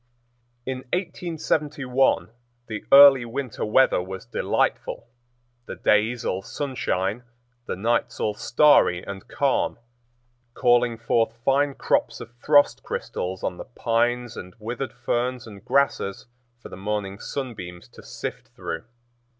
[0.65, 2.31] In 1871
[2.65, 5.05] the early winter weather was delightful;
[5.67, 7.21] the days all sunshine,
[7.67, 9.77] the nights all starry and calm,
[10.55, 16.25] calling forth fine crops of frost crystals on the pines and withered ferns and grasses
[16.63, 18.85] for the morning sunbeams to sift through.